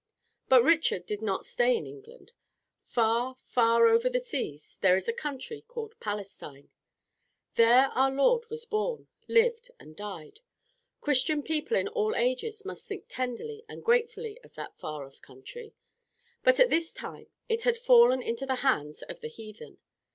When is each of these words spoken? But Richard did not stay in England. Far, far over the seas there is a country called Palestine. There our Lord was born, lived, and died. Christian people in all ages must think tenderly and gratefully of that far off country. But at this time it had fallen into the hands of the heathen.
But 0.49 0.63
Richard 0.63 1.05
did 1.05 1.21
not 1.21 1.45
stay 1.45 1.77
in 1.77 1.85
England. 1.85 2.31
Far, 2.87 3.35
far 3.43 3.85
over 3.87 4.09
the 4.09 4.19
seas 4.19 4.79
there 4.81 4.95
is 4.95 5.07
a 5.07 5.13
country 5.13 5.61
called 5.67 5.93
Palestine. 5.99 6.71
There 7.53 7.89
our 7.89 8.09
Lord 8.09 8.49
was 8.49 8.65
born, 8.65 9.09
lived, 9.27 9.69
and 9.79 9.95
died. 9.95 10.39
Christian 11.01 11.43
people 11.43 11.77
in 11.77 11.87
all 11.87 12.15
ages 12.15 12.65
must 12.65 12.87
think 12.87 13.05
tenderly 13.09 13.63
and 13.69 13.85
gratefully 13.85 14.39
of 14.43 14.55
that 14.55 14.75
far 14.79 15.05
off 15.05 15.21
country. 15.21 15.75
But 16.41 16.59
at 16.59 16.71
this 16.71 16.93
time 16.93 17.27
it 17.47 17.61
had 17.61 17.77
fallen 17.77 18.23
into 18.23 18.47
the 18.47 18.55
hands 18.65 19.03
of 19.03 19.19
the 19.21 19.27
heathen. 19.29 19.77